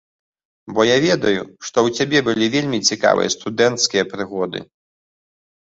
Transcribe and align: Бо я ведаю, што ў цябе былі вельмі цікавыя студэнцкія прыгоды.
Бо 0.77 0.81
я 0.87 0.95
ведаю, 1.03 1.41
што 1.67 1.77
ў 1.87 1.99
цябе 1.99 2.19
былі 2.29 2.45
вельмі 2.57 2.79
цікавыя 2.89 3.29
студэнцкія 3.37 4.03
прыгоды. 4.15 4.59